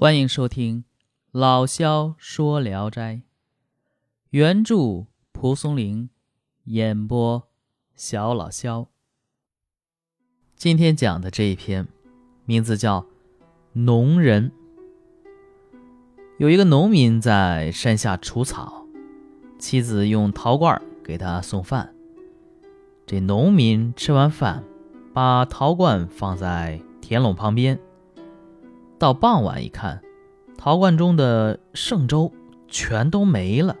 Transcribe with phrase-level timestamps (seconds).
[0.00, 0.84] 欢迎收听
[1.32, 3.14] 《老萧说聊斋》，
[4.30, 6.08] 原著蒲松龄，
[6.66, 7.48] 演播
[7.96, 8.86] 小老萧。
[10.54, 11.88] 今天讲的这一篇，
[12.44, 13.00] 名字叫
[13.72, 14.52] 《农人》。
[16.38, 18.86] 有一个农民在山下除草，
[19.58, 21.92] 妻子用陶罐给他送饭。
[23.04, 24.62] 这农民吃完饭，
[25.12, 27.76] 把陶罐放在田垄旁边。
[28.98, 30.02] 到傍晚一看，
[30.56, 32.32] 陶罐中的剩粥
[32.66, 33.76] 全都没了。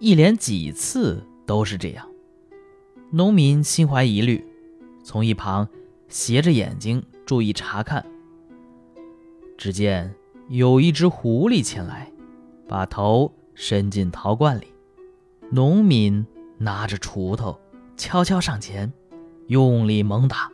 [0.00, 2.08] 一连几次都是这样，
[3.10, 4.42] 农民心怀疑虑，
[5.04, 5.68] 从一旁
[6.08, 8.04] 斜着眼睛注意查看。
[9.58, 10.14] 只见
[10.48, 12.10] 有一只狐狸前来，
[12.66, 14.68] 把头伸进陶罐里。
[15.50, 17.58] 农民拿着锄头，
[17.96, 18.92] 悄悄上前，
[19.48, 20.50] 用力猛打。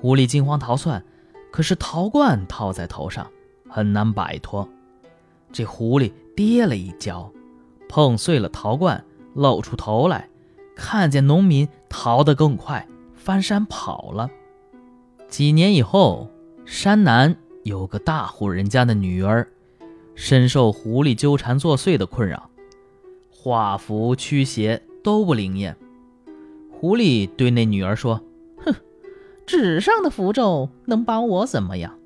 [0.00, 1.04] 狐狸惊慌逃窜。
[1.52, 3.30] 可是陶罐套在头上，
[3.68, 4.66] 很难摆脱。
[5.52, 7.30] 这狐狸跌了一跤，
[7.90, 9.04] 碰碎了陶罐，
[9.34, 10.30] 露出头来，
[10.74, 14.30] 看见农民逃得更快，翻山跑了。
[15.28, 16.30] 几年以后，
[16.64, 19.46] 山南有个大户人家的女儿，
[20.14, 22.48] 深受狐狸纠缠作祟的困扰，
[23.30, 25.76] 画符驱邪都不灵验。
[26.70, 28.18] 狐狸对那女儿说。
[29.46, 31.98] 纸上的符咒能把我怎么样？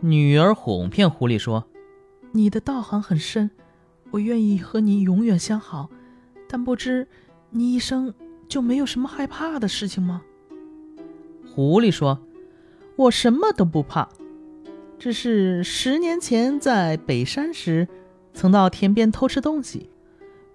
[0.00, 1.66] 女儿哄骗狐狸说
[2.32, 3.50] ：“你的道行很深，
[4.10, 5.88] 我愿意和你永远相好。
[6.48, 7.08] 但不知
[7.50, 8.14] 你一生
[8.48, 10.22] 就没有什么害怕的事情吗？”
[11.48, 12.18] 狐狸说
[12.96, 14.08] ：“我什么都不怕，
[14.98, 17.88] 只是十年前在北山时，
[18.34, 19.90] 曾到田边偷吃东西，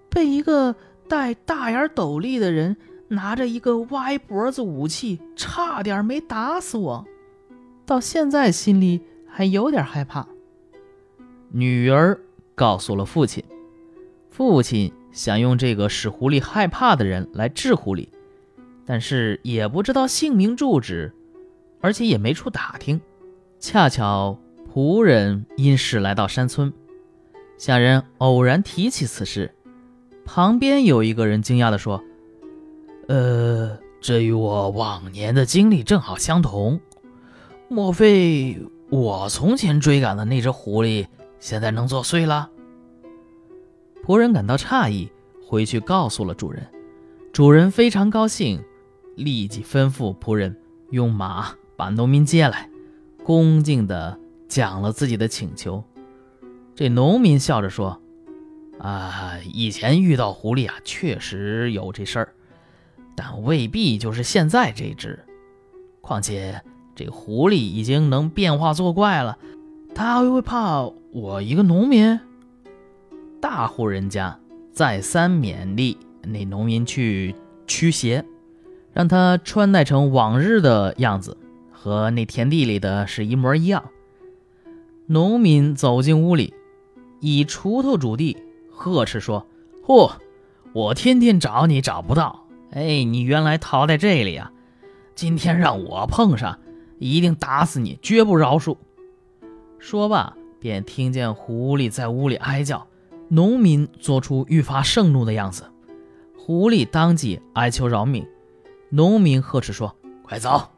[0.08, 0.76] 被一个
[1.08, 2.76] 戴大眼斗笠的人。”
[3.12, 7.04] 拿着一个歪脖子武器，差点没打死我，
[7.84, 10.26] 到现在心里还有点害怕。
[11.50, 12.18] 女儿
[12.54, 13.44] 告诉了父亲，
[14.30, 18.08] 父亲想用这个使狐狸害怕的人来治狐狸，
[18.86, 21.12] 但是也不知道姓名住址，
[21.82, 22.98] 而且也没处打听。
[23.60, 24.38] 恰巧
[24.72, 26.72] 仆人因事来到山村，
[27.58, 29.54] 下人偶然提起此事，
[30.24, 32.02] 旁边有一个人惊讶地说。
[33.08, 36.80] 呃，这与我往年的经历正好相同。
[37.68, 41.06] 莫非我从前追赶的那只狐狸
[41.40, 42.50] 现在能作祟了？
[44.04, 45.10] 仆人感到诧异，
[45.46, 46.66] 回去告诉了主人。
[47.32, 48.62] 主人非常高兴，
[49.16, 50.56] 立即吩咐仆人
[50.90, 52.68] 用马把农民接来，
[53.24, 55.82] 恭敬地讲了自己的请求。
[56.74, 58.00] 这农民笑着说
[58.78, 62.34] ：“啊，以前遇到狐狸啊，确实有这事儿。”
[63.14, 65.18] 但未必就是现在这只，
[66.00, 66.62] 况且
[66.94, 69.38] 这狐狸已经能变化作怪了，
[69.94, 72.18] 它还会怕我一个农民？
[73.40, 74.38] 大户人家
[74.72, 77.34] 再三勉励那农民去
[77.66, 78.24] 驱邪，
[78.92, 81.36] 让他穿戴成往日的样子，
[81.70, 83.84] 和那田地里的是一模一样。
[85.06, 86.54] 农民走进屋里，
[87.20, 88.36] 以锄头拄地，
[88.70, 89.46] 呵斥说
[89.84, 90.12] ：“嚯，
[90.72, 92.41] 我天天找你找不到。”
[92.72, 94.50] 哎，你原来逃在这里呀！
[95.14, 96.58] 今天让我碰上，
[96.98, 98.78] 一定打死你，绝不饶恕。
[99.78, 102.86] 说罢，便听见狐狸在屋里哀叫。
[103.28, 105.64] 农民做出愈发盛怒的样子，
[106.36, 108.26] 狐狸当即哀求饶命。
[108.88, 110.70] 农民呵斥说：“快走，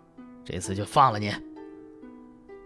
[0.45, 1.33] 这次就放了你。”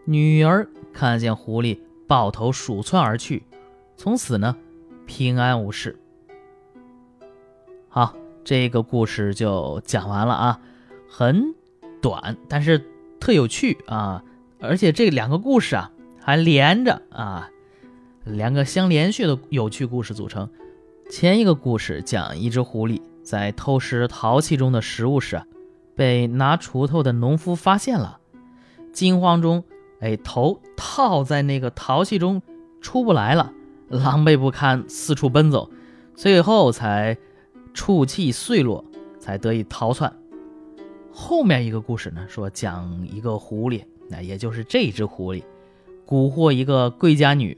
[0.06, 3.44] 女儿看见狐狸抱头鼠窜而去，
[3.96, 4.56] 从此呢，
[5.06, 5.98] 平安无事。
[7.90, 8.14] 好。
[8.48, 10.60] 这个故事就讲完了啊，
[11.06, 11.54] 很
[12.00, 12.82] 短，但是
[13.20, 14.24] 特有趣啊！
[14.58, 17.50] 而且这两个故事啊还连着啊，
[18.24, 20.48] 两个相连续的有趣故事组成。
[21.10, 25.42] 前一个故事讲一只狐狸在偷食陶器中的食物时，
[25.94, 28.18] 被拿锄头的农夫发现了，
[28.94, 29.62] 惊慌中，
[30.00, 32.40] 哎，头套在那个陶器中
[32.80, 33.52] 出不来了，
[33.88, 35.70] 狼狈不堪，四处奔走，
[36.14, 37.18] 最后才。
[37.78, 38.84] 触气碎落，
[39.20, 40.12] 才得以逃窜。
[41.12, 45.44] 后面一个故事呢，说讲一个狐狸，那也就是这只狐狸，
[46.04, 47.56] 蛊惑一个贵家女，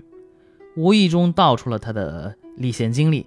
[0.76, 3.24] 无意中道出了他的历险经历。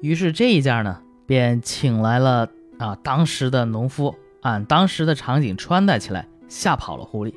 [0.00, 7.32] 于是这一家呢，便请来了啊当时的农夫，按当时的场景穿戴起来，吓跑了狐狸。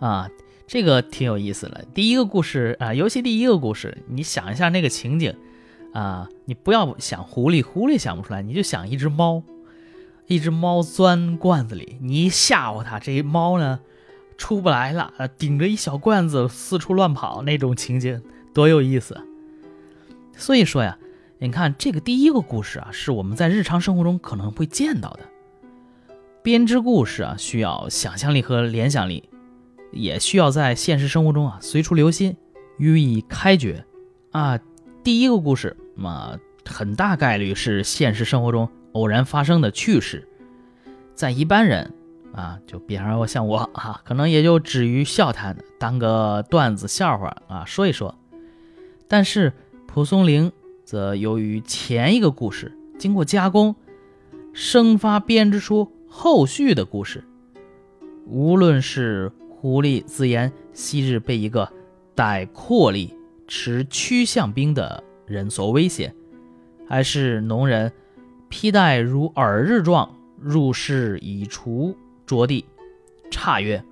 [0.00, 0.28] 啊，
[0.66, 1.84] 这个挺有意思的。
[1.94, 5.32] 第一个故事啊，尤其第一个故事，你想一下那个情景。
[5.96, 9.42] 啊，你不要想狐狸，狐狸想不出来，你就想一只猫，
[10.26, 13.80] 一只猫钻罐子里，你一吓唬它，这一猫呢，
[14.36, 18.20] 出不来了，啊顶着一小罐子四处乱跑那种情景，
[18.52, 19.18] 多有意思。
[20.36, 20.98] 所以说呀，
[21.38, 25.20] 你看这个第一个故事啊，是我们在日常生活中可能会见到的。
[26.42, 29.30] 编织故事啊，需要想象力和联想力，
[29.92, 32.36] 也需要在现实生活中啊随处留心，
[32.76, 33.86] 予以开掘。
[34.32, 34.58] 啊，
[35.06, 40.26] 第一个故事嘛，很大概率是现实生活中偶然发生的趣事，
[41.14, 41.94] 在一般人。
[42.32, 48.16] 啊，就比方说像我啊，可能也就止于笑谈，当个段子笑话啊说一说。
[49.06, 49.52] 但是
[49.86, 50.50] 蒲松龄
[50.84, 53.76] 则由于前一个故事经过加工，
[54.52, 57.22] 生发编织出后续的故事。
[58.26, 61.72] 无论是狐狸自言昔日被一个
[62.16, 63.14] 带阔力
[63.46, 66.14] 持曲项兵的人所威胁，
[66.88, 67.92] 还是农人
[68.48, 71.96] 披戴如耳日状入室以除。
[72.26, 72.64] 着地，
[73.30, 73.84] 差曰：“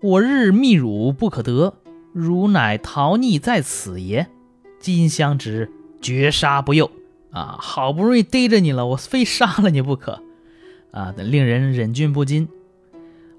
[0.00, 1.74] 我日觅汝不可得，
[2.12, 4.28] 汝乃逃匿在此也。
[4.78, 5.68] 今相执，
[6.00, 6.88] 绝杀不诱。
[7.32, 10.22] 啊，好不容易逮着你了，我非杀了你不可。
[10.92, 12.48] 啊，令人忍俊不禁。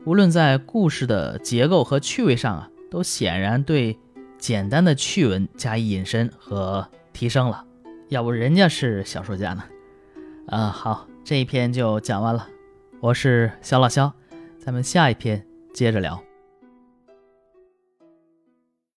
[0.03, 3.97] 无论在故事的结构和趣味上啊，都显然对
[4.39, 7.63] 简单的趣闻加以引申和提升了。
[8.07, 9.63] 要不人家是小说家呢？
[10.47, 12.47] 啊，好，这一篇就讲完了。
[13.01, 14.11] 我是小老肖，
[14.57, 16.19] 咱们下一篇接着聊。